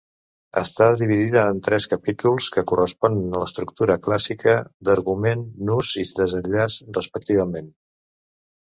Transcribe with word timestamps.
Està 0.59 0.85
dividida 1.01 1.43
en 1.55 1.59
tres 1.67 1.87
capítols, 1.91 2.47
que 2.57 2.63
corresponen 2.73 3.35
a 3.37 3.43
l'estructura 3.43 3.99
clàssica 4.09 4.57
d'argument, 4.91 5.45
nus 5.71 5.95
i 6.07 6.11
desenllaç, 6.23 6.81
respectivament. 7.01 7.73